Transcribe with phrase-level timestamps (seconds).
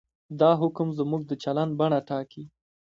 [0.39, 2.43] دا حکم زموږ د چلند بڼه ټاکي.